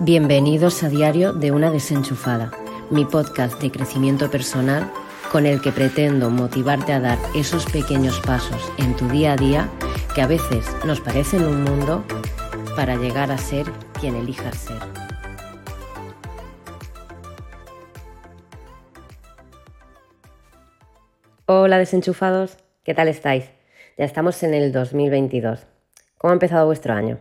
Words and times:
Bienvenidos 0.00 0.84
a 0.84 0.88
Diario 0.88 1.32
de 1.32 1.50
una 1.50 1.72
desenchufada, 1.72 2.52
mi 2.88 3.04
podcast 3.04 3.60
de 3.60 3.72
crecimiento 3.72 4.30
personal 4.30 4.88
con 5.32 5.44
el 5.44 5.60
que 5.60 5.72
pretendo 5.72 6.30
motivarte 6.30 6.92
a 6.92 7.00
dar 7.00 7.18
esos 7.34 7.66
pequeños 7.66 8.20
pasos 8.20 8.62
en 8.78 8.94
tu 8.94 9.08
día 9.08 9.32
a 9.32 9.36
día 9.36 9.68
que 10.14 10.22
a 10.22 10.28
veces 10.28 10.64
nos 10.86 11.00
parecen 11.00 11.44
un 11.44 11.64
mundo 11.64 12.04
para 12.76 12.94
llegar 12.94 13.32
a 13.32 13.38
ser 13.38 13.66
quien 13.98 14.14
elijas 14.14 14.56
ser. 14.56 14.78
Hola 21.46 21.76
desenchufados, 21.78 22.56
¿qué 22.84 22.94
tal 22.94 23.08
estáis? 23.08 23.50
Ya 23.96 24.04
estamos 24.04 24.40
en 24.44 24.54
el 24.54 24.70
2022. 24.70 25.66
¿Cómo 26.18 26.30
ha 26.30 26.34
empezado 26.34 26.66
vuestro 26.66 26.94
año? 26.94 27.18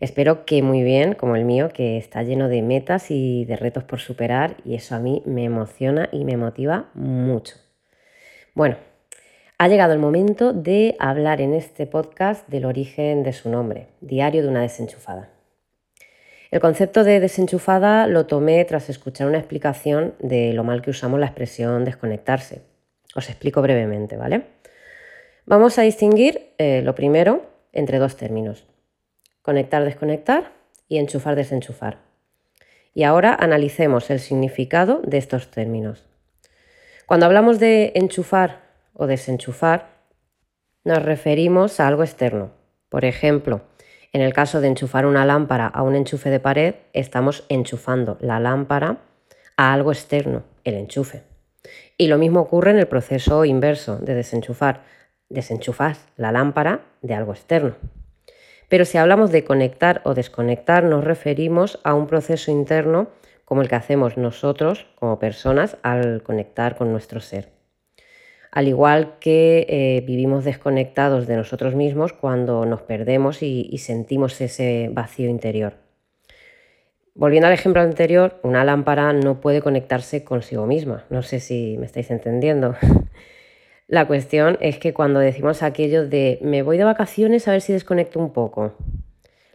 Espero 0.00 0.44
que 0.44 0.62
muy 0.62 0.84
bien, 0.84 1.14
como 1.14 1.34
el 1.34 1.44
mío, 1.44 1.70
que 1.70 1.98
está 1.98 2.22
lleno 2.22 2.48
de 2.48 2.62
metas 2.62 3.10
y 3.10 3.44
de 3.46 3.56
retos 3.56 3.82
por 3.82 3.98
superar 3.98 4.56
y 4.64 4.76
eso 4.76 4.94
a 4.94 5.00
mí 5.00 5.22
me 5.26 5.44
emociona 5.44 6.08
y 6.12 6.24
me 6.24 6.36
motiva 6.36 6.90
mucho. 6.94 7.56
Bueno, 8.54 8.76
ha 9.58 9.66
llegado 9.66 9.92
el 9.92 9.98
momento 9.98 10.52
de 10.52 10.94
hablar 11.00 11.40
en 11.40 11.52
este 11.52 11.86
podcast 11.88 12.48
del 12.48 12.64
origen 12.64 13.24
de 13.24 13.32
su 13.32 13.50
nombre, 13.50 13.88
Diario 14.00 14.42
de 14.42 14.48
una 14.48 14.62
desenchufada. 14.62 15.30
El 16.52 16.60
concepto 16.60 17.02
de 17.02 17.18
desenchufada 17.18 18.06
lo 18.06 18.26
tomé 18.26 18.64
tras 18.64 18.88
escuchar 18.88 19.26
una 19.26 19.38
explicación 19.38 20.14
de 20.20 20.52
lo 20.52 20.62
mal 20.62 20.80
que 20.80 20.90
usamos 20.90 21.18
la 21.18 21.26
expresión 21.26 21.84
desconectarse. 21.84 22.62
Os 23.16 23.28
explico 23.28 23.62
brevemente, 23.62 24.16
¿vale? 24.16 24.44
Vamos 25.44 25.76
a 25.78 25.82
distinguir 25.82 26.52
eh, 26.58 26.82
lo 26.82 26.94
primero 26.94 27.42
entre 27.72 27.98
dos 27.98 28.16
términos 28.16 28.67
conectar, 29.48 29.82
desconectar 29.82 30.52
y 30.88 30.98
enchufar, 30.98 31.34
desenchufar. 31.34 31.96
Y 32.92 33.04
ahora 33.04 33.34
analicemos 33.34 34.10
el 34.10 34.20
significado 34.20 35.00
de 35.06 35.16
estos 35.16 35.50
términos. 35.50 36.04
Cuando 37.06 37.24
hablamos 37.24 37.58
de 37.58 37.92
enchufar 37.94 38.60
o 38.92 39.06
desenchufar, 39.06 39.88
nos 40.84 41.02
referimos 41.02 41.80
a 41.80 41.88
algo 41.88 42.02
externo. 42.02 42.50
Por 42.90 43.06
ejemplo, 43.06 43.62
en 44.12 44.20
el 44.20 44.34
caso 44.34 44.60
de 44.60 44.68
enchufar 44.68 45.06
una 45.06 45.24
lámpara 45.24 45.66
a 45.66 45.82
un 45.82 45.94
enchufe 45.94 46.28
de 46.28 46.40
pared, 46.40 46.74
estamos 46.92 47.46
enchufando 47.48 48.18
la 48.20 48.40
lámpara 48.40 48.98
a 49.56 49.72
algo 49.72 49.92
externo, 49.92 50.42
el 50.64 50.74
enchufe. 50.74 51.22
Y 51.96 52.08
lo 52.08 52.18
mismo 52.18 52.40
ocurre 52.40 52.72
en 52.72 52.78
el 52.80 52.86
proceso 52.86 53.46
inverso 53.46 53.96
de 53.96 54.14
desenchufar. 54.14 54.82
Desenchufas 55.30 56.04
la 56.18 56.32
lámpara 56.32 56.82
de 57.00 57.14
algo 57.14 57.32
externo. 57.32 57.76
Pero 58.68 58.84
si 58.84 58.98
hablamos 58.98 59.32
de 59.32 59.44
conectar 59.44 60.02
o 60.04 60.14
desconectar, 60.14 60.84
nos 60.84 61.04
referimos 61.04 61.80
a 61.84 61.94
un 61.94 62.06
proceso 62.06 62.50
interno 62.50 63.08
como 63.44 63.62
el 63.62 63.68
que 63.68 63.76
hacemos 63.76 64.18
nosotros 64.18 64.86
como 64.94 65.18
personas 65.18 65.78
al 65.82 66.22
conectar 66.22 66.76
con 66.76 66.92
nuestro 66.92 67.20
ser. 67.20 67.48
Al 68.50 68.68
igual 68.68 69.16
que 69.20 69.66
eh, 69.68 70.04
vivimos 70.06 70.44
desconectados 70.44 71.26
de 71.26 71.36
nosotros 71.36 71.74
mismos 71.74 72.12
cuando 72.12 72.66
nos 72.66 72.82
perdemos 72.82 73.42
y, 73.42 73.68
y 73.70 73.78
sentimos 73.78 74.40
ese 74.40 74.90
vacío 74.92 75.28
interior. 75.28 75.74
Volviendo 77.14 77.48
al 77.48 77.54
ejemplo 77.54 77.82
anterior, 77.82 78.38
una 78.42 78.64
lámpara 78.64 79.12
no 79.12 79.40
puede 79.40 79.60
conectarse 79.60 80.24
consigo 80.24 80.66
misma. 80.66 81.04
No 81.10 81.22
sé 81.22 81.40
si 81.40 81.76
me 81.78 81.86
estáis 81.86 82.10
entendiendo. 82.10 82.76
La 83.88 84.06
cuestión 84.06 84.58
es 84.60 84.78
que 84.78 84.92
cuando 84.92 85.18
decimos 85.18 85.62
aquello 85.62 86.06
de 86.06 86.38
me 86.42 86.60
voy 86.60 86.76
de 86.76 86.84
vacaciones 86.84 87.48
a 87.48 87.52
ver 87.52 87.62
si 87.62 87.72
desconecto 87.72 88.20
un 88.20 88.34
poco, 88.34 88.74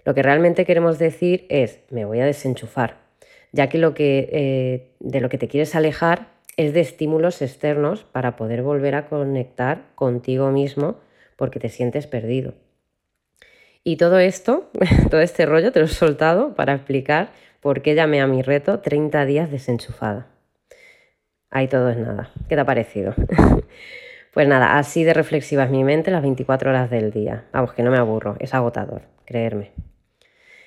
lo 0.06 0.16
que 0.16 0.24
realmente 0.24 0.66
queremos 0.66 0.98
decir 0.98 1.46
es 1.50 1.82
me 1.92 2.04
voy 2.04 2.20
a 2.20 2.26
desenchufar, 2.26 2.98
ya 3.52 3.70
que, 3.70 3.78
lo 3.78 3.94
que 3.94 4.30
eh, 4.32 4.92
de 5.00 5.22
lo 5.22 5.30
que 5.30 5.38
te 5.38 5.48
quieres 5.48 5.76
alejar 5.76 6.30
es 6.58 6.74
de 6.74 6.80
estímulos 6.80 7.44
externos 7.44 8.06
para 8.06 8.36
poder 8.36 8.64
volver 8.64 8.96
a 8.96 9.06
conectar 9.06 9.84
contigo 9.94 10.50
mismo 10.50 10.98
porque 11.36 11.60
te 11.60 11.70
sientes 11.70 12.08
perdido. 12.08 12.56
Y 13.84 13.98
todo 13.98 14.18
esto, 14.18 14.72
todo 15.12 15.22
este 15.22 15.46
rollo 15.46 15.72
te 15.72 15.80
lo 15.80 15.86
he 15.86 15.90
soltado 15.90 16.56
para 16.56 16.74
explicar 16.74 17.34
por 17.62 17.84
qué 17.84 17.94
llamé 17.94 18.20
a 18.20 18.26
mi 18.26 18.42
reto 18.42 18.80
30 18.80 19.26
días 19.26 19.52
desenchufada. 19.52 20.26
Ahí 21.52 21.68
todo 21.68 21.92
es 21.92 21.98
nada. 21.98 22.32
¿Qué 22.50 22.56
te 22.56 22.62
ha 22.62 22.66
parecido? 22.66 23.14
Pues 24.34 24.48
nada, 24.48 24.80
así 24.80 25.04
de 25.04 25.14
reflexiva 25.14 25.64
es 25.64 25.70
mi 25.70 25.84
mente 25.84 26.10
las 26.10 26.24
24 26.24 26.72
horas 26.72 26.90
del 26.90 27.12
día. 27.12 27.46
Vamos, 27.54 27.74
que 27.74 27.84
no 27.84 27.92
me 27.92 27.98
aburro, 27.98 28.36
es 28.40 28.56
agotador, 28.56 29.04
creerme. 29.26 29.72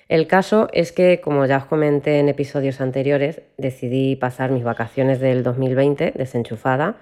El 0.08 0.28
caso 0.28 0.68
es 0.72 0.92
que, 0.92 1.20
como 1.20 1.44
ya 1.46 1.56
os 1.56 1.64
comenté 1.64 2.20
en 2.20 2.28
episodios 2.28 2.80
anteriores, 2.80 3.42
decidí 3.58 4.14
pasar 4.14 4.52
mis 4.52 4.62
vacaciones 4.62 5.18
del 5.18 5.42
2020 5.42 6.12
desenchufada 6.14 6.96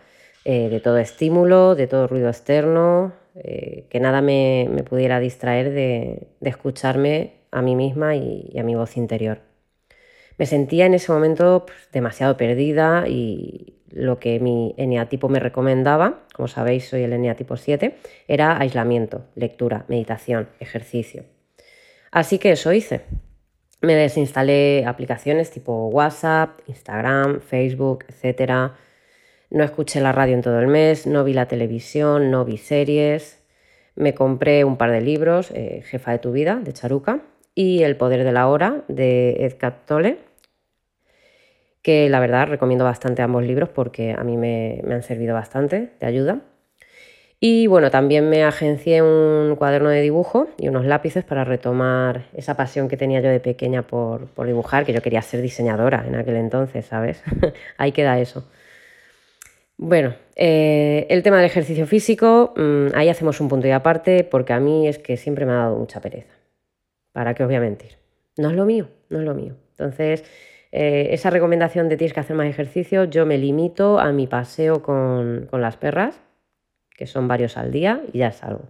eh, 0.47 0.71
de 0.71 0.81
todo 0.81 0.97
estímulo, 0.97 1.75
de 1.75 1.87
todo 1.87 2.07
ruido 2.07 2.29
externo, 2.29 3.13
eh, 3.35 3.85
que 3.91 4.01
nada 4.01 4.23
me, 4.23 4.69
pudiera 4.89 5.21
distraer 5.21 5.71
de, 5.71 6.29
escucharme 6.41 7.35
a 7.51 7.61
mí 7.61 7.77
misma 7.77 8.17
y, 8.17 8.59
a 8.59 8.63
mi 8.63 8.75
voz 8.75 8.97
interior. 8.97 9.41
Me 10.39 10.47
sentía 10.47 10.87
en 10.87 10.95
ese 10.95 11.13
momento 11.13 11.67
pues, 11.67 11.89
demasiado 11.93 12.37
perdida 12.37 13.07
y, 13.09 13.75
lo 13.95 14.19
que 14.19 14.41
mi 14.41 14.75
eneatipo 14.77 15.29
me 15.29 15.39
recomendaba, 15.39 16.25
como 16.35 16.49
sabéis 16.49 16.89
soy 16.89 17.05
el 17.05 17.13
eneatipo 17.13 17.57
7, 17.57 17.95
era 18.27 18.59
aislamiento, 18.59 19.27
lectura, 19.37 19.85
meditación, 19.89 20.49
ejercicio. 20.59 21.25
Así 22.11 22.39
que 22.39 22.53
eso 22.53 22.73
hice. 22.73 23.03
Me 23.83 23.95
desinstalé 23.95 24.85
aplicaciones 24.87 25.53
tipo 25.53 25.87
WhatsApp, 25.89 26.59
Instagram, 26.67 27.41
Facebook, 27.41 28.05
etc. 28.09 28.73
No 29.51 29.63
escuché 29.63 30.01
la 30.01 30.11
radio 30.11 30.35
en 30.35 30.43
todo 30.43 30.59
el 30.59 30.67
mes, 30.67 31.07
no 31.07 31.23
vi 31.23 31.33
la 31.33 31.47
televisión, 31.47 32.33
no 32.33 32.45
vi 32.45 32.57
series. 32.57 33.43
Me 33.95 34.13
compré 34.13 34.65
un 34.65 34.77
par 34.77 34.91
de 34.91 35.03
libros, 35.03 35.53
eh, 35.53 35.83
Jefa 35.85 36.11
de 36.11 36.19
tu 36.19 36.33
vida, 36.33 36.57
de 36.57 36.73
Charuca, 36.73 37.23
y 37.55 37.83
El 37.83 37.97
poder 37.97 38.25
de 38.25 38.33
la 38.33 38.49
hora, 38.49 38.83
de 38.89 39.45
Ed 39.45 39.55
Tolle 39.87 40.19
que 41.85 42.09
la 42.09 42.19
verdad 42.19 42.49
recomiendo 42.49 42.87
bastante 42.87 43.21
ambos 43.21 43.45
libros 43.45 43.69
porque 43.69 44.13
a 44.13 44.25
mí 44.25 44.39
me, 44.39 44.83
han 44.91 45.03
servido 45.03 45.35
bastante 45.35 45.91
de 46.01 46.07
ayuda. 46.07 46.41
Y 47.41 47.67
bueno, 47.67 47.91
también 47.91 48.31
me 48.31 48.43
agencié 48.43 49.03
un 49.03 49.55
cuaderno 49.57 49.91
de 49.91 50.01
dibujo 50.01 50.49
y 50.57 50.69
unos 50.69 50.87
lápices 50.87 51.25
para 51.25 51.45
retomar 51.45 52.25
esa 52.33 52.57
pasión 52.57 52.89
que 52.89 52.97
tenía 52.97 53.21
yo 53.21 53.29
de 53.29 53.39
pequeña 53.39 53.83
por, 53.83 54.31
dibujar, 54.47 54.87
que 54.87 54.95
yo 54.95 55.03
quería 55.03 55.21
ser 55.21 55.43
diseñadora 55.43 56.07
en 56.09 56.15
aquel 56.15 56.37
entonces, 56.37 56.87
¿sabes? 56.87 57.23
Ahí 57.77 57.93
queda 57.93 58.19
eso. 58.19 58.49
Bueno, 59.77 60.15
eh, 60.37 61.07
el 61.11 61.23
tema 61.23 61.37
del 61.37 61.47
ejercicio 61.47 61.87
físico, 61.87 62.55
mm, 62.57 62.95
ahí 62.95 63.09
hacemos 63.09 63.41
un 63.41 63.49
punto 63.49 63.67
y 63.67 63.73
aparte 63.73 64.25
porque 64.25 64.53
a 64.53 64.61
mí 64.61 64.87
es 64.89 64.99
que 64.99 65.17
siempre 65.17 65.45
me 65.45 65.53
ha 65.53 65.57
dado 65.57 65.77
mucha 65.77 66.01
pereza. 66.01 66.34
¿Para 67.15 67.33
qué 67.33 67.45
os 67.45 67.47
voy 67.47 67.55
a 67.55 67.61
mentir? 67.61 67.93
No 68.37 68.51
es 68.51 68.57
lo 68.57 68.67
mío, 68.67 68.89
no 69.09 69.21
es 69.21 69.25
lo 69.25 69.35
mío. 69.35 69.55
Entonces, 69.71 70.25
eh, 70.73 71.11
esa 71.13 71.31
recomendación 71.31 71.89
de 71.89 71.97
tienes 71.97 72.13
que 72.13 72.19
hacer 72.19 72.35
más 72.35 72.49
ejercicio, 72.49 73.05
yo 73.05 73.25
me 73.25 73.39
limito 73.39 74.01
a 74.01 74.11
mi 74.11 74.27
paseo 74.27 74.83
con, 74.83 75.49
las 75.53 75.77
perras, 75.77 76.21
que 76.91 77.07
son 77.07 77.29
varios 77.29 77.57
al 77.57 77.71
día, 77.71 78.03
y 78.13 78.19
ya 78.19 78.33
salgo. 78.33 78.63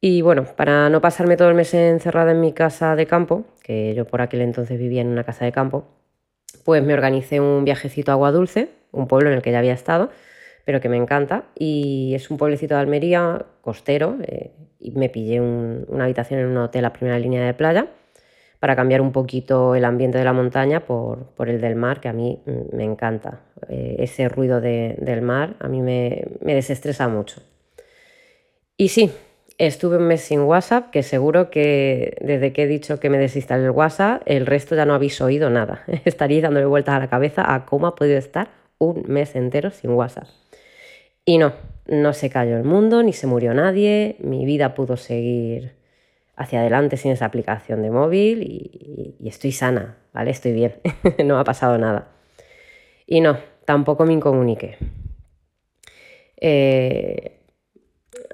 Y 0.00 0.20
bueno, 0.20 0.46
para 0.56 0.90
no 0.90 1.00
pasarme 1.00 1.36
todo 1.36 1.48
el 1.48 1.54
mes 1.54 1.72
encerrada 1.74 2.32
en 2.32 2.40
mi 2.40 2.52
casa 2.52 2.96
de 2.96 3.06
campo, 3.06 3.44
que 3.62 3.94
yo 3.94 4.04
por 4.04 4.20
aquel 4.20 4.40
entonces 4.40 4.76
vivía 4.76 5.02
en 5.02 5.08
una 5.08 5.22
casa 5.22 5.44
de 5.44 5.52
campo, 5.52 5.86
pues 6.64 6.82
me 6.82 6.92
organicé 6.92 7.38
un 7.38 7.64
viajecito 7.64 8.10
a 8.10 8.14
Agua 8.14 8.32
Dulce, 8.32 8.70
un 8.90 9.06
pueblo 9.06 9.30
en 9.30 9.36
el 9.36 9.42
que 9.42 9.52
ya 9.52 9.60
había 9.60 9.74
estado, 9.74 10.10
pero 10.64 10.80
que 10.80 10.88
me 10.88 10.96
encanta. 10.96 11.44
Y 11.54 12.14
es 12.16 12.28
un 12.32 12.36
pueblecito 12.36 12.74
de 12.74 12.80
Almería, 12.80 13.46
costero, 13.60 14.18
eh, 14.24 14.50
me 14.94 15.08
pillé 15.08 15.40
una 15.40 16.04
habitación 16.04 16.40
en 16.40 16.46
un 16.46 16.56
hotel 16.58 16.84
a 16.84 16.92
primera 16.92 17.18
línea 17.18 17.44
de 17.44 17.54
playa 17.54 17.88
para 18.60 18.76
cambiar 18.76 19.00
un 19.00 19.12
poquito 19.12 19.74
el 19.74 19.84
ambiente 19.84 20.18
de 20.18 20.24
la 20.24 20.32
montaña 20.32 20.80
por, 20.80 21.30
el 21.46 21.60
del 21.60 21.76
mar, 21.76 22.00
que 22.00 22.08
a 22.08 22.12
mí 22.12 22.40
mm, 22.46 22.76
me 22.76 22.84
encanta. 22.84 23.40
Eh, 23.68 23.96
ese 23.98 24.28
ruido 24.28 24.60
del 24.60 25.22
mar 25.22 25.56
a 25.60 25.68
mí 25.68 25.82
me, 25.82 26.26
desestresa 26.40 27.08
mucho. 27.08 27.42
Y 28.76 28.88
sí, 28.88 29.10
estuve 29.58 29.98
un 29.98 30.08
mes 30.08 30.22
sin 30.22 30.40
WhatsApp, 30.40 30.90
que 30.90 31.02
seguro 31.02 31.50
que 31.50 32.16
desde 32.20 32.52
que 32.52 32.64
he 32.64 32.66
dicho 32.66 33.00
que 33.00 33.10
me 33.10 33.18
desinstalé 33.18 33.64
el 33.64 33.70
WhatsApp, 33.70 34.22
el 34.26 34.46
resto 34.46 34.74
ya 34.74 34.84
no 34.84 34.94
habéis 34.94 35.20
oído 35.20 35.50
nada. 35.50 35.84
Estaríais 36.04 36.42
dándole 36.42 36.66
vueltas 36.66 36.94
a 36.96 36.98
la 36.98 37.08
cabeza 37.08 37.54
a 37.54 37.66
cómo 37.66 37.86
ha 37.86 37.94
podido 37.94 38.18
estar 38.18 38.48
un 38.78 39.04
mes 39.06 39.34
entero 39.36 39.70
sin 39.70 39.90
WhatsApp. 39.90 40.28
Y 41.26 41.38
no, 41.38 41.52
no 41.86 42.12
se 42.12 42.30
cayó 42.30 42.56
el 42.56 42.64
mundo, 42.64 43.02
ni 43.02 43.12
se 43.12 43.26
murió 43.26 43.52
nadie, 43.52 44.16
mi 44.20 44.46
vida 44.46 44.74
pudo 44.74 44.96
seguir 44.96 45.74
hacia 46.36 46.60
adelante 46.60 46.96
sin 46.96 47.10
esa 47.10 47.26
aplicación 47.26 47.82
de 47.82 47.90
móvil 47.90 48.42
y, 48.42 49.16
estoy 49.28 49.50
sana, 49.50 49.96
¿vale? 50.12 50.30
Estoy 50.30 50.52
bien, 50.52 50.76
no 51.24 51.38
ha 51.38 51.44
pasado 51.44 51.78
nada. 51.78 52.08
Y 53.06 53.20
no, 53.20 53.38
tampoco 53.64 54.06
me 54.06 54.12
incomuniqué. 54.12 54.78
Eh, 56.38 57.40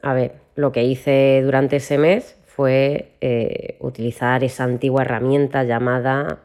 a 0.02 0.12
ver, 0.12 0.34
lo 0.54 0.70
que 0.70 0.84
hice 0.84 1.40
durante 1.42 1.76
ese 1.76 1.96
mes 1.96 2.36
fue 2.44 3.12
eh, 3.22 3.76
utilizar 3.80 4.44
esa 4.44 4.64
antigua 4.64 5.02
herramienta 5.02 5.64
llamada 5.64 6.40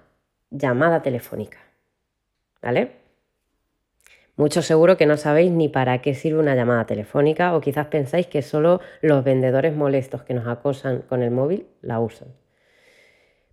llamada 0.49 1.01
telefónica. 1.01 1.57
¿Vale? 2.61 3.06
Mucho 4.37 4.61
seguro 4.61 4.97
que 4.97 5.07
no 5.07 5.17
sabéis 5.17 5.51
ni 5.51 5.67
para 5.67 5.99
qué 6.03 6.13
sirve 6.13 6.37
una 6.37 6.53
llamada 6.53 6.85
telefónica 6.85 7.55
o 7.55 7.59
quizás 7.59 7.87
pensáis 7.87 8.27
que 8.27 8.43
solo 8.43 8.81
los 9.01 9.23
vendedores 9.23 9.75
molestos 9.75 10.21
que 10.21 10.35
nos 10.35 10.47
acosan 10.47 11.01
con 11.01 11.23
el 11.23 11.31
móvil 11.31 11.65
la 11.81 11.99
usan. 11.99 12.27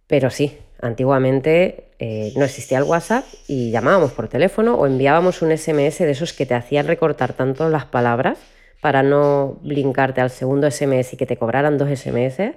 Pero 0.06 0.28
sí, 0.28 0.58
antiguamente 0.82 1.88
eh, 1.98 2.34
no 2.36 2.44
existía 2.44 2.76
el 2.76 2.84
WhatsApp 2.84 3.24
y 3.48 3.70
llamábamos 3.70 4.12
por 4.12 4.28
teléfono 4.28 4.74
o 4.74 4.86
enviábamos 4.86 5.40
un 5.40 5.56
SMS 5.56 6.00
de 6.00 6.10
esos 6.10 6.34
que 6.34 6.44
te 6.44 6.52
hacían 6.52 6.86
recortar 6.86 7.32
tanto 7.32 7.70
las 7.70 7.86
palabras 7.86 8.38
para 8.82 9.02
no 9.02 9.58
blinkarte 9.62 10.20
al 10.20 10.28
segundo 10.28 10.70
SMS 10.70 11.14
y 11.14 11.16
que 11.16 11.24
te 11.24 11.38
cobraran 11.38 11.78
dos 11.78 11.88
SMS, 11.88 12.52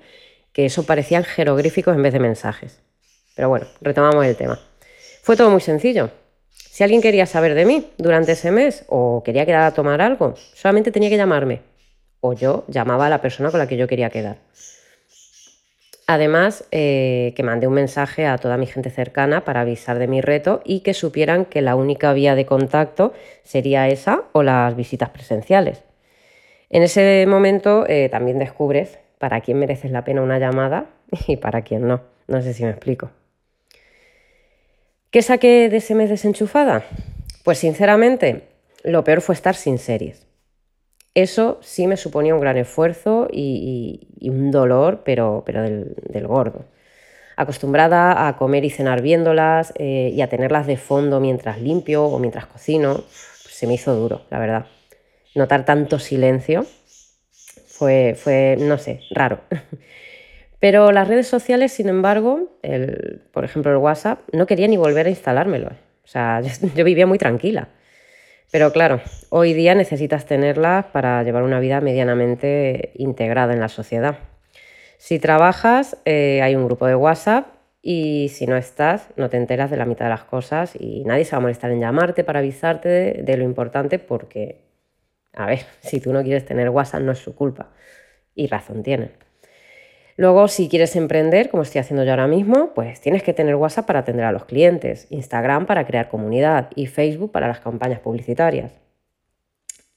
que 0.51 0.65
eso 0.65 0.85
parecían 0.85 1.23
jeroglíficos 1.23 1.95
en 1.95 2.03
vez 2.03 2.11
de 2.11 2.19
mensajes. 2.19 2.81
Pero 3.37 3.47
bueno, 3.47 3.67
retomamos 3.79 4.25
el 4.25 4.35
tema. 4.35 4.59
Fue 5.23 5.37
todo 5.37 5.49
muy 5.49 5.61
sencillo. 5.61 6.11
Si 6.77 6.83
alguien 6.83 7.01
quería 7.01 7.25
saber 7.25 7.55
de 7.55 7.65
mí 7.65 7.87
durante 7.97 8.33
ese 8.33 8.51
mes 8.51 8.85
o 8.87 9.23
quería 9.25 9.47
quedar 9.47 9.63
a 9.63 9.73
tomar 9.73 9.99
algo, 9.99 10.35
solamente 10.53 10.91
tenía 10.91 11.09
que 11.09 11.17
llamarme. 11.17 11.61
O 12.19 12.33
yo 12.33 12.65
llamaba 12.67 13.07
a 13.07 13.09
la 13.09 13.19
persona 13.19 13.49
con 13.49 13.57
la 13.57 13.65
que 13.65 13.77
yo 13.77 13.87
quería 13.87 14.11
quedar. 14.11 14.37
Además, 16.05 16.65
eh, 16.69 17.33
que 17.35 17.41
mandé 17.41 17.65
un 17.65 17.73
mensaje 17.73 18.27
a 18.27 18.37
toda 18.37 18.57
mi 18.57 18.67
gente 18.67 18.91
cercana 18.91 19.43
para 19.43 19.61
avisar 19.61 19.97
de 19.97 20.05
mi 20.05 20.21
reto 20.21 20.61
y 20.63 20.81
que 20.81 20.93
supieran 20.93 21.45
que 21.45 21.63
la 21.63 21.75
única 21.75 22.13
vía 22.13 22.35
de 22.35 22.45
contacto 22.45 23.11
sería 23.41 23.87
esa 23.87 24.25
o 24.33 24.43
las 24.43 24.75
visitas 24.75 25.09
presenciales. 25.09 25.83
En 26.69 26.83
ese 26.83 27.25
momento 27.27 27.87
eh, 27.87 28.07
también 28.09 28.37
descubres 28.37 28.99
para 29.17 29.41
quién 29.41 29.57
mereces 29.57 29.89
la 29.89 30.03
pena 30.03 30.21
una 30.21 30.37
llamada 30.37 30.91
y 31.27 31.37
para 31.37 31.63
quién 31.63 31.87
no. 31.87 32.01
No 32.27 32.43
sé 32.43 32.53
si 32.53 32.63
me 32.63 32.69
explico. 32.69 33.09
¿Qué 35.17 35.23
saqué 35.23 35.67
de 35.67 35.77
ese 35.77 35.95
mes 35.95 36.11
desenchufada? 36.11 36.85
Pues 37.43 37.57
sinceramente, 37.57 38.43
lo 38.83 39.03
peor 39.03 39.21
fue 39.21 39.33
estar 39.33 39.55
sin 39.55 39.79
series. 39.79 40.27
Eso 41.15 41.57
sí 41.63 41.87
me 41.87 41.97
suponía 41.97 42.35
un 42.35 42.39
gran 42.39 42.55
esfuerzo 42.55 43.27
y, 43.31 44.09
un 44.21 44.51
dolor, 44.51 45.01
pero, 45.03 45.41
pero 45.43 45.63
del, 45.63 46.27
gordo. 46.27 46.65
Acostumbrada 47.35 48.27
a 48.27 48.37
comer 48.37 48.63
y 48.63 48.69
cenar 48.69 49.01
viéndolas 49.01 49.73
eh, 49.79 50.11
y 50.13 50.21
a 50.21 50.29
tenerlas 50.29 50.67
de 50.67 50.77
fondo 50.77 51.19
mientras 51.19 51.59
limpio 51.59 52.03
o 52.05 52.19
mientras 52.19 52.45
cocino, 52.45 52.93
pues 52.93 53.55
se 53.55 53.65
me 53.65 53.73
hizo 53.73 53.95
duro, 53.95 54.21
la 54.29 54.37
verdad. 54.37 54.67
Notar 55.33 55.65
tanto 55.65 55.97
silencio 55.97 56.63
fue, 57.65 58.13
fue 58.15 58.55
no 58.59 58.77
sé, 58.77 59.01
raro. 59.09 59.39
Pero 60.59 60.91
las 60.91 61.07
redes 61.07 61.27
sociales, 61.27 61.71
sin 61.71 61.87
embargo, 61.89 62.57
por 63.31 63.45
ejemplo 63.45 63.71
el 63.71 63.77
WhatsApp, 63.77 64.21
no 64.33 64.47
quería 64.47 64.67
ni 64.67 64.77
volver 64.77 65.05
a 65.05 65.09
instalármelo. 65.09 65.69
O 66.03 66.07
sea, 66.07 66.41
yo 66.75 66.83
vivía 66.83 67.05
muy 67.05 67.17
tranquila. 67.17 67.69
Pero 68.51 68.71
claro, 68.71 69.01
hoy 69.29 69.53
día 69.53 69.75
necesitas 69.75 70.25
tenerlas 70.25 70.85
para 70.85 71.21
llevar 71.23 71.43
una 71.43 71.59
vida 71.59 71.81
medianamente 71.81 72.91
integrada 72.95 73.53
en 73.53 73.59
la 73.59 73.67
sociedad. 73.67 74.19
Si 74.97 75.19
trabajas, 75.19 75.97
eh, 76.05 76.41
hay 76.41 76.55
un 76.55 76.65
grupo 76.65 76.87
de 76.87 76.95
WhatsApp 76.95 77.47
y 77.81 78.29
si 78.29 78.47
no 78.47 78.55
estás, 78.55 79.09
no 79.17 79.29
te 79.29 79.37
enteras 79.37 79.69
de 79.69 79.77
la 79.77 79.85
mitad 79.85 80.05
de 80.05 80.09
las 80.09 80.23
cosas 80.23 80.75
y 80.79 81.03
nadie 81.03 81.25
se 81.25 81.31
va 81.31 81.37
a 81.37 81.41
molestar 81.41 81.71
en 81.71 81.81
llamarte 81.81 82.23
para 82.23 82.39
avisarte 82.39 83.21
de 83.21 83.37
lo 83.37 83.43
importante 83.43 83.99
porque, 83.99 84.61
a 85.33 85.45
ver, 85.45 85.59
si 85.81 85.99
tú 85.99 86.13
no 86.13 86.23
quieres 86.23 86.45
tener 86.45 86.69
WhatsApp 86.69 87.01
no 87.01 87.11
es 87.11 87.19
su 87.19 87.35
culpa. 87.35 87.71
Y 88.33 88.47
razón 88.47 88.81
tienen. 88.81 89.26
Luego, 90.17 90.47
si 90.47 90.67
quieres 90.67 90.95
emprender, 90.95 91.49
como 91.49 91.61
estoy 91.61 91.79
haciendo 91.79 92.03
yo 92.03 92.09
ahora 92.09 92.25
mismo, 92.25 92.73
pues 92.73 92.99
tienes 92.99 93.21
que 93.21 93.33
tener 93.33 93.55
WhatsApp 93.55 93.85
para 93.85 93.99
atender 93.99 94.25
a 94.25 94.31
los 94.31 94.45
clientes, 94.45 95.05
Instagram 95.11 95.67
para 95.67 95.85
crear 95.85 96.09
comunidad 96.09 96.71
y 96.75 96.87
Facebook 96.87 97.31
para 97.31 97.47
las 97.47 97.59
campañas 97.59 97.99
publicitarias. 97.99 98.73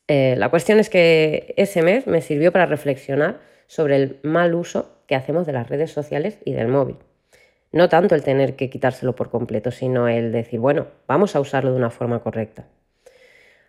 Eh, 0.09 0.35
la 0.37 0.51
cuestión 0.51 0.79
es 0.79 0.91
que 0.91 1.55
ese 1.57 1.81
mes 1.81 2.07
me 2.07 2.21
sirvió 2.21 2.53
para 2.53 2.67
reflexionar 2.67 3.41
sobre 3.67 3.97
el 3.97 4.19
mal 4.23 4.55
uso 4.55 4.91
que 5.07 5.15
hacemos 5.15 5.47
de 5.47 5.55
las 5.55 5.71
redes 5.71 5.91
sociales 5.91 6.39
y 6.45 6.53
del 6.53 6.69
móvil. 6.69 6.97
No 7.73 7.89
tanto 7.89 8.15
el 8.15 8.23
tener 8.23 8.57
que 8.57 8.69
quitárselo 8.69 9.17
por 9.17 9.31
completo, 9.31 9.71
sino 9.71 10.07
el 10.07 10.33
decir, 10.33 10.61
bueno, 10.61 10.89
vamos 11.07 11.35
a 11.35 11.41
usarlo 11.41 11.71
de 11.71 11.79
una 11.79 11.91
forma 11.91 12.19
correcta. 12.19 12.67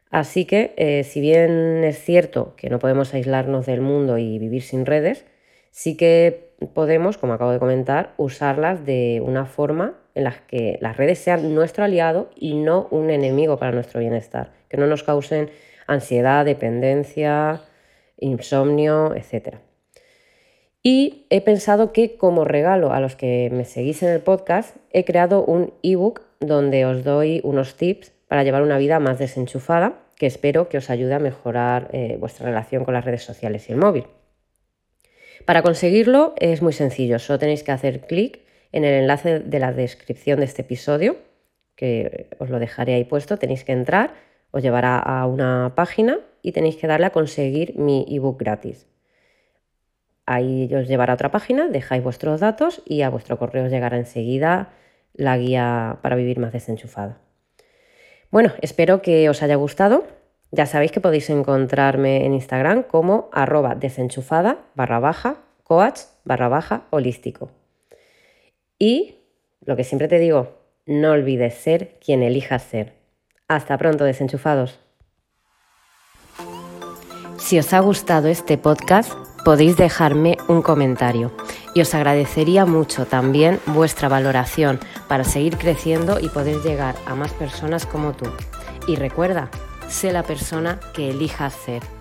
Así 0.09 0.43
que, 0.43 0.73
eh, 0.75 1.05
si 1.05 1.21
bien 1.21 1.85
es 1.85 2.03
cierto 2.03 2.55
que 2.57 2.69
no 2.69 2.79
podemos 2.79 3.13
aislarnos 3.13 3.65
del 3.67 3.79
mundo 3.79 4.17
y 4.17 4.37
vivir 4.37 4.63
sin 4.63 4.85
redes, 4.85 5.25
sí 5.71 5.97
que 5.97 6.51
podemos, 6.73 7.17
como 7.17 7.33
acabo 7.33 7.51
de 7.51 7.59
comentar, 7.59 8.13
usarlas 8.17 8.85
de 8.85 9.21
una 9.25 9.45
forma 9.45 9.95
en 10.13 10.25
la 10.25 10.35
que 10.47 10.77
las 10.81 10.97
redes 10.97 11.19
sean 11.19 11.55
nuestro 11.55 11.83
aliado 11.83 12.29
y 12.35 12.53
no 12.53 12.87
un 12.91 13.09
enemigo 13.09 13.57
para 13.57 13.71
nuestro 13.71 13.99
bienestar, 13.99 14.51
que 14.69 14.77
no 14.77 14.87
nos 14.87 15.03
causen 15.03 15.49
ansiedad, 15.87 16.45
dependencia, 16.45 17.61
insomnio, 18.17 19.15
etc. 19.15 19.55
Y 20.83 21.25
he 21.29 21.41
pensado 21.41 21.93
que 21.93 22.17
como 22.17 22.43
regalo 22.43 22.91
a 22.91 22.99
los 22.99 23.15
que 23.15 23.49
me 23.51 23.65
seguís 23.65 24.03
en 24.03 24.09
el 24.09 24.21
podcast, 24.21 24.75
he 24.91 25.05
creado 25.05 25.43
un 25.43 25.73
ebook 25.83 26.21
donde 26.39 26.85
os 26.85 27.03
doy 27.03 27.39
unos 27.43 27.75
tips 27.75 28.11
para 28.27 28.43
llevar 28.43 28.63
una 28.63 28.77
vida 28.77 28.99
más 28.99 29.19
desenchufada, 29.19 29.99
que 30.15 30.25
espero 30.25 30.69
que 30.69 30.77
os 30.77 30.89
ayude 30.89 31.13
a 31.13 31.19
mejorar 31.19 31.89
eh, 31.93 32.17
vuestra 32.19 32.47
relación 32.47 32.83
con 32.85 32.93
las 32.93 33.05
redes 33.05 33.23
sociales 33.23 33.69
y 33.69 33.73
el 33.73 33.77
móvil. 33.77 34.05
Para 35.45 35.61
conseguirlo 35.61 36.33
es 36.37 36.61
muy 36.61 36.73
sencillo, 36.73 37.19
solo 37.19 37.39
tenéis 37.39 37.63
que 37.63 37.71
hacer 37.71 38.01
clic 38.01 38.39
en 38.71 38.83
el 38.83 38.93
enlace 38.93 39.39
de 39.39 39.59
la 39.59 39.73
descripción 39.73 40.39
de 40.39 40.45
este 40.45 40.61
episodio, 40.61 41.17
que 41.75 42.27
os 42.39 42.49
lo 42.49 42.59
dejaré 42.59 42.93
ahí 42.93 43.03
puesto, 43.03 43.37
tenéis 43.37 43.63
que 43.63 43.71
entrar, 43.71 44.13
os 44.51 44.61
llevará 44.61 44.97
a 44.97 45.25
una 45.25 45.73
página 45.75 46.19
y 46.41 46.51
tenéis 46.51 46.75
que 46.75 46.87
darle 46.87 47.07
a 47.07 47.11
conseguir 47.11 47.77
mi 47.77 48.05
ebook 48.09 48.39
gratis. 48.39 48.87
Ahí 50.25 50.73
os 50.73 50.87
llevará 50.87 51.13
a 51.13 51.15
otra 51.15 51.31
página, 51.31 51.67
dejáis 51.67 52.03
vuestros 52.03 52.39
datos 52.39 52.81
y 52.85 53.01
a 53.01 53.09
vuestro 53.09 53.37
correo 53.37 53.65
os 53.65 53.71
llegará 53.71 53.97
enseguida 53.97 54.73
la 55.13 55.37
guía 55.37 55.99
para 56.01 56.15
vivir 56.15 56.39
más 56.39 56.53
desenchufada. 56.53 57.19
Bueno, 58.29 58.53
espero 58.61 59.01
que 59.01 59.29
os 59.29 59.43
haya 59.43 59.55
gustado. 59.55 60.05
Ya 60.51 60.65
sabéis 60.65 60.91
que 60.91 60.99
podéis 60.99 61.29
encontrarme 61.29 62.25
en 62.25 62.33
Instagram 62.33 62.83
como 62.83 63.29
arroba 63.31 63.75
desenchufada 63.75 64.57
barra 64.75 64.99
baja 64.99 65.37
coach 65.63 66.01
barra 66.25 66.49
baja 66.49 66.83
holístico. 66.89 67.49
Y 68.77 69.15
lo 69.63 69.77
que 69.77 69.85
siempre 69.85 70.09
te 70.09 70.19
digo, 70.19 70.57
no 70.85 71.11
olvides 71.11 71.53
ser 71.53 71.97
quien 72.03 72.23
elijas 72.23 72.63
ser. 72.63 72.93
Hasta 73.47 73.77
pronto, 73.77 74.03
desenchufados. 74.03 74.79
Si 77.37 77.57
os 77.57 77.73
ha 77.73 77.79
gustado 77.79 78.27
este 78.27 78.57
podcast, 78.57 79.13
podéis 79.45 79.77
dejarme 79.77 80.37
un 80.47 80.61
comentario 80.61 81.31
y 81.73 81.81
os 81.81 81.93
agradecería 81.93 82.65
mucho 82.65 83.05
también 83.05 83.59
vuestra 83.67 84.09
valoración 84.09 84.79
para 85.07 85.23
seguir 85.23 85.57
creciendo 85.57 86.19
y 86.19 86.29
poder 86.29 86.57
llegar 86.61 86.95
a 87.05 87.15
más 87.15 87.33
personas 87.33 87.85
como 87.85 88.13
tú. 88.13 88.25
Y 88.87 88.95
recuerda, 88.95 89.49
sé 89.91 90.11
la 90.11 90.23
persona 90.23 90.79
que 90.93 91.11
elijas 91.11 91.53
ser. 91.53 92.00